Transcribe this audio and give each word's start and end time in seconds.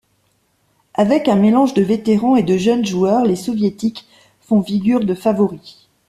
Avec 0.95 1.27
un 1.27 1.35
mélange 1.35 1.75
de 1.75 1.83
vétérans 1.83 2.35
et 2.35 2.57
jeunes 2.57 2.83
joueurs, 2.83 3.23
les 3.23 3.35
Soviétiques 3.35 4.07
font 4.41 4.63
figure 4.63 5.01
de 5.05 5.13
favoris. 5.13 5.89